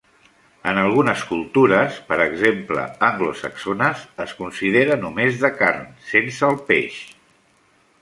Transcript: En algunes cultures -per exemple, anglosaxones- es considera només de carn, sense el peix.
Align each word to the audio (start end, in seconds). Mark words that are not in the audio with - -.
En 0.69 0.77
algunes 0.83 1.25
cultures 1.31 1.99
-per 2.07 2.17
exemple, 2.25 2.87
anglosaxones- 3.09 4.09
es 4.27 4.35
considera 4.41 5.01
només 5.07 5.41
de 5.45 5.55
carn, 5.63 5.89
sense 6.13 6.53
el 6.53 6.63
peix. 6.73 7.01